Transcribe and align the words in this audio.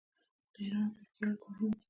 د 0.53 0.55
ایران 0.63 0.87
او 0.99 1.05
ترکیې 1.07 1.21
اړیکې 1.23 1.47
مهمې 1.51 1.69
دي. 1.71 1.79